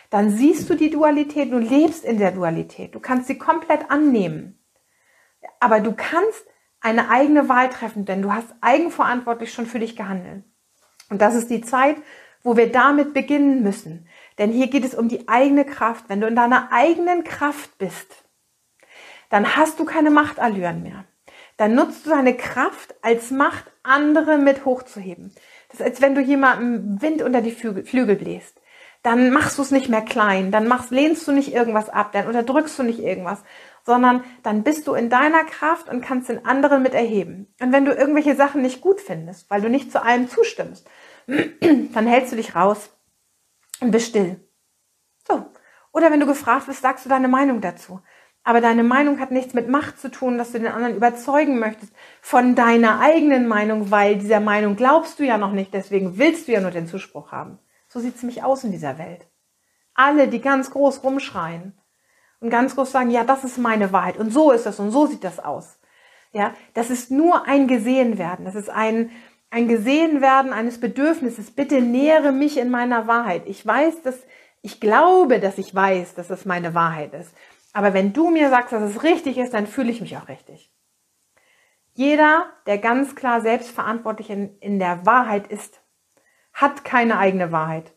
Dann 0.10 0.30
siehst 0.30 0.70
du 0.70 0.76
die 0.76 0.90
Dualität, 0.90 1.52
du 1.52 1.58
lebst 1.58 2.06
in 2.06 2.18
der 2.18 2.32
Dualität, 2.32 2.96
du 2.96 3.02
kannst 3.02 3.28
sie 3.28 3.38
komplett 3.38 3.92
annehmen. 3.92 4.58
Aber 5.60 5.82
du 5.82 5.94
kannst 5.94 6.46
eine 6.86 7.10
eigene 7.10 7.50
Wahl 7.50 7.70
treffen, 7.70 8.06
denn 8.06 8.22
du 8.22 8.32
hast 8.32 8.48
eigenverantwortlich 8.62 9.52
schon 9.52 9.66
für 9.66 9.80
dich 9.80 9.96
gehandelt. 9.96 10.44
Und 11.10 11.20
das 11.20 11.34
ist 11.34 11.50
die 11.50 11.62
Zeit, 11.62 11.98
wo 12.44 12.56
wir 12.58 12.72
damit 12.72 13.16
beginnen 13.16 13.64
müssen. 13.64 14.08
Denn 14.38 14.52
hier 14.52 14.68
geht 14.68 14.86
es 14.86 14.94
um 14.94 15.10
die 15.10 15.28
eigene 15.28 15.66
Kraft. 15.66 16.06
Wenn 16.10 16.22
du 16.22 16.28
in 16.28 16.36
deiner 16.36 16.72
eigenen 16.72 17.24
Kraft 17.24 17.80
bist, 17.80 18.24
dann 19.32 19.56
hast 19.56 19.80
du 19.80 19.86
keine 19.86 20.12
Machtallüren 20.12 20.84
mehr. 20.84 21.06
Dann 21.58 21.74
nutzt 21.74 22.06
du 22.06 22.12
deine 22.12 22.36
Kraft 22.36 22.94
als 23.02 23.32
Macht, 23.32 23.66
andere 23.82 24.38
mit 24.38 24.64
hochzuheben. 24.64 25.34
Das 25.70 25.80
ist, 25.80 25.86
als 25.86 26.02
wenn 26.02 26.14
du 26.14 26.22
jemandem 26.22 27.02
Wind 27.02 27.24
unter 27.24 27.42
die 27.42 27.52
Flügel, 27.52 28.16
bläst. 28.16 28.62
Dann 29.02 29.32
machst 29.32 29.58
du 29.58 29.64
es 29.64 29.72
nicht 29.72 29.90
mehr 29.90 30.02
klein, 30.02 30.52
dann 30.52 30.68
machst, 30.68 30.92
lehnst 30.92 31.28
du 31.28 31.32
nicht 31.32 31.54
irgendwas 31.54 31.90
ab, 31.90 32.12
dann 32.12 32.28
unterdrückst 32.28 32.78
du 32.78 32.84
nicht 32.84 33.00
irgendwas, 33.00 33.44
sondern 33.86 34.24
dann 34.44 34.64
bist 34.64 34.88
du 34.88 34.94
in 34.94 35.10
deiner 35.10 35.44
Kraft 35.44 35.90
und 35.90 36.02
kannst 36.02 36.30
den 36.30 36.46
anderen 36.46 36.82
mit 36.82 36.94
erheben. 36.94 37.54
Und 37.62 37.72
wenn 37.72 37.86
du 37.86 37.94
irgendwelche 37.94 38.36
Sachen 38.36 38.62
nicht 38.62 38.82
gut 38.82 39.00
findest, 39.00 39.50
weil 39.50 39.62
du 39.62 39.70
nicht 39.70 39.92
zu 39.92 40.04
allem 40.04 40.28
zustimmst, 40.28 40.90
dann 41.28 42.08
hältst 42.08 42.32
du 42.32 42.36
dich 42.36 42.56
raus 42.56 42.90
und 43.80 43.92
bist 43.92 44.08
still. 44.08 44.40
So. 45.28 45.46
Oder 45.92 46.12
wenn 46.12 46.20
du 46.20 46.26
gefragt 46.26 46.68
wirst, 46.68 46.82
sagst 46.82 47.06
du 47.06 47.10
deine 47.10 47.28
Meinung 47.28 47.62
dazu. 47.62 48.02
Aber 48.44 48.60
deine 48.60 48.84
Meinung 48.84 49.20
hat 49.20 49.32
nichts 49.32 49.54
mit 49.54 49.70
Macht 49.70 50.00
zu 50.00 50.12
tun, 50.12 50.38
dass 50.38 50.52
du 50.52 50.60
den 50.60 50.68
anderen 50.72 50.96
überzeugen 50.96 51.58
möchtest 51.58 51.94
von 52.22 52.54
deiner 52.54 53.00
eigenen 53.00 53.48
Meinung, 53.48 53.92
weil 53.92 54.18
dieser 54.18 54.40
Meinung 54.40 54.76
glaubst 54.76 55.20
du 55.20 55.24
ja 55.24 55.38
noch 55.38 55.52
nicht, 55.52 55.74
deswegen 55.74 56.18
willst 56.18 56.48
du 56.48 56.52
ja 56.52 56.62
nur 56.62 56.72
den 56.72 56.86
Zuspruch 56.88 57.32
haben. 57.32 57.60
So 57.88 58.00
sieht 58.00 58.16
es 58.16 58.22
nämlich 58.22 58.44
aus 58.44 58.64
in 58.64 58.72
dieser 58.72 59.00
Welt. 59.00 59.26
Alle, 59.96 60.28
die 60.28 60.42
ganz 60.42 60.70
groß 60.70 61.04
rumschreien 61.04 61.74
ganz 62.50 62.76
groß 62.76 62.92
sagen, 62.92 63.12
ja, 63.12 63.24
das 63.24 63.44
ist 63.44 63.58
meine 63.58 63.92
Wahrheit 63.92 64.18
und 64.18 64.32
so 64.32 64.52
ist 64.52 64.66
das 64.66 64.80
und 64.80 64.92
so 64.92 65.06
sieht 65.06 65.24
das 65.24 65.40
aus. 65.40 65.80
Ja, 66.32 66.54
das 66.74 66.90
ist 66.90 67.12
nur 67.12 67.48
ein 67.48 67.68
Gesehenwerden. 67.68 68.44
Das 68.44 68.56
ist 68.56 68.70
ein, 68.70 69.10
ein 69.52 69.70
Gesehenwerden 69.70 70.52
eines 70.52 70.82
Bedürfnisses. 70.82 71.52
Bitte 71.52 71.80
nähere 71.80 72.34
mich 72.34 72.58
in 72.58 72.70
meiner 72.70 73.08
Wahrheit. 73.08 73.44
Ich 73.46 73.66
weiß, 73.66 74.02
dass, 74.02 74.20
ich 74.62 74.82
glaube, 74.82 75.40
dass 75.40 75.58
ich 75.58 75.74
weiß, 75.74 76.16
dass 76.16 76.28
das 76.28 76.44
meine 76.44 76.74
Wahrheit 76.74 77.14
ist. 77.14 77.34
Aber 77.72 77.94
wenn 77.94 78.12
du 78.12 78.32
mir 78.32 78.50
sagst, 78.50 78.74
dass 78.74 78.84
es 78.84 79.04
richtig 79.04 79.38
ist, 79.38 79.54
dann 79.54 79.66
fühle 79.66 79.92
ich 79.92 80.02
mich 80.02 80.18
auch 80.18 80.28
richtig. 80.28 80.74
Jeder, 81.94 82.48
der 82.66 82.80
ganz 82.80 83.16
klar 83.16 83.40
selbstverantwortlich 83.40 84.30
in, 84.30 84.58
in 84.60 84.80
der 84.80 85.06
Wahrheit 85.06 85.48
ist, 85.48 85.82
hat 86.52 86.84
keine 86.84 87.18
eigene 87.18 87.54
Wahrheit. 87.54 87.94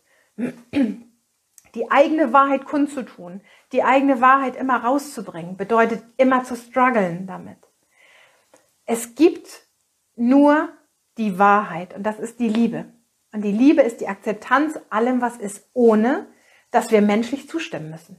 Die 1.75 1.91
eigene 1.91 2.31
Wahrheit 2.31 2.65
kundzutun, 2.65 3.41
die 3.71 3.83
eigene 3.83 4.21
Wahrheit 4.21 4.55
immer 4.55 4.83
rauszubringen, 4.83 5.57
bedeutet 5.57 6.03
immer 6.17 6.43
zu 6.43 6.55
strugglen 6.55 7.27
damit. 7.27 7.57
Es 8.85 9.15
gibt 9.15 9.67
nur 10.15 10.69
die 11.17 11.37
Wahrheit 11.37 11.95
und 11.95 12.03
das 12.03 12.19
ist 12.19 12.39
die 12.39 12.49
Liebe. 12.49 12.85
Und 13.31 13.43
die 13.43 13.51
Liebe 13.51 13.81
ist 13.81 14.01
die 14.01 14.07
Akzeptanz 14.07 14.79
allem, 14.89 15.21
was 15.21 15.37
ist, 15.37 15.69
ohne 15.73 16.27
dass 16.71 16.91
wir 16.91 17.01
menschlich 17.01 17.47
zustimmen 17.47 17.91
müssen. 17.91 18.17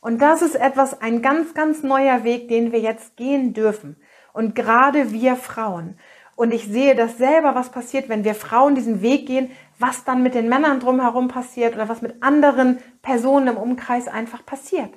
Und 0.00 0.20
das 0.20 0.42
ist 0.42 0.54
etwas, 0.54 1.00
ein 1.00 1.22
ganz, 1.22 1.54
ganz 1.54 1.82
neuer 1.82 2.24
Weg, 2.24 2.48
den 2.48 2.72
wir 2.72 2.80
jetzt 2.80 3.16
gehen 3.16 3.52
dürfen. 3.52 3.96
Und 4.32 4.54
gerade 4.54 5.12
wir 5.12 5.36
Frauen. 5.36 5.98
Und 6.36 6.52
ich 6.52 6.66
sehe 6.66 6.94
das 6.94 7.18
selber, 7.18 7.56
was 7.56 7.70
passiert, 7.70 8.08
wenn 8.08 8.22
wir 8.22 8.36
Frauen 8.36 8.76
diesen 8.76 9.02
Weg 9.02 9.26
gehen, 9.26 9.50
was 9.78 10.04
dann 10.04 10.22
mit 10.22 10.34
den 10.34 10.48
Männern 10.48 10.80
drumherum 10.80 11.28
passiert 11.28 11.74
oder 11.74 11.88
was 11.88 12.02
mit 12.02 12.22
anderen 12.22 12.78
Personen 13.02 13.48
im 13.48 13.56
Umkreis 13.56 14.08
einfach 14.08 14.44
passiert. 14.44 14.92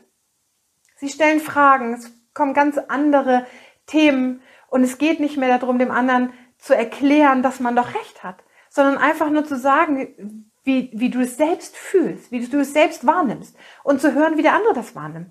Sie 0.98 1.10
stellen 1.10 1.40
Fragen, 1.40 1.94
es 1.94 2.12
kommen 2.34 2.54
ganz 2.54 2.78
andere 2.78 3.46
Themen 3.86 4.42
und 4.68 4.84
es 4.84 4.98
geht 4.98 5.20
nicht 5.20 5.38
mehr 5.38 5.58
darum, 5.58 5.80
dem 5.80 5.92
anderen 5.92 6.34
zu 6.58 6.76
erklären, 6.76 7.44
dass 7.44 7.60
man 7.60 7.76
doch 7.76 7.94
recht 7.96 8.24
hat, 8.24 8.44
sondern 8.70 8.98
einfach 8.98 9.30
nur 9.30 9.46
zu 9.46 9.58
sagen, 9.58 10.52
wie, 10.64 10.92
wie 10.94 11.10
du 11.10 11.22
es 11.22 11.38
selbst 11.38 11.76
fühlst, 11.76 12.32
wie 12.32 12.46
du 12.46 12.60
es 12.60 12.74
selbst 12.74 13.06
wahrnimmst 13.06 13.56
und 13.84 14.00
zu 14.00 14.14
hören, 14.14 14.38
wie 14.38 14.44
der 14.44 14.54
andere 14.54 14.74
das 14.74 14.96
wahrnimmt. 14.96 15.30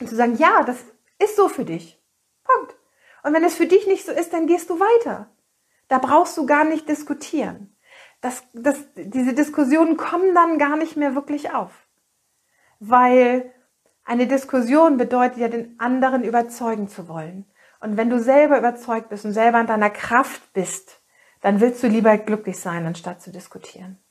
Und 0.00 0.08
zu 0.08 0.16
sagen, 0.16 0.36
ja, 0.36 0.62
das 0.64 0.78
ist 1.18 1.36
so 1.36 1.48
für 1.48 1.64
dich. 1.64 2.00
Punkt. 2.44 2.76
Und 3.22 3.34
wenn 3.34 3.44
es 3.44 3.56
für 3.56 3.66
dich 3.66 3.86
nicht 3.86 4.04
so 4.04 4.12
ist, 4.12 4.32
dann 4.32 4.46
gehst 4.46 4.70
du 4.70 4.80
weiter. 4.80 5.30
Da 5.88 5.98
brauchst 5.98 6.36
du 6.36 6.46
gar 6.46 6.64
nicht 6.64 6.88
diskutieren. 6.88 7.76
Das, 8.22 8.42
das, 8.54 8.76
diese 8.96 9.34
Diskussionen 9.34 9.98
kommen 9.98 10.34
dann 10.34 10.56
gar 10.56 10.78
nicht 10.78 10.96
mehr 10.96 11.14
wirklich 11.14 11.52
auf. 11.52 11.86
Weil 12.80 13.52
eine 14.04 14.26
Diskussion 14.26 14.96
bedeutet 14.96 15.38
ja, 15.38 15.48
den 15.48 15.78
anderen 15.78 16.24
überzeugen 16.24 16.88
zu 16.88 17.08
wollen. 17.08 17.44
Und 17.80 17.96
wenn 17.96 18.08
du 18.08 18.18
selber 18.18 18.58
überzeugt 18.58 19.10
bist 19.10 19.24
und 19.24 19.32
selber 19.32 19.60
in 19.60 19.66
deiner 19.66 19.90
Kraft 19.90 20.52
bist, 20.54 21.02
dann 21.42 21.60
willst 21.60 21.82
du 21.82 21.88
lieber 21.88 22.16
glücklich 22.16 22.58
sein, 22.58 22.86
anstatt 22.86 23.20
zu 23.20 23.30
diskutieren. 23.30 24.01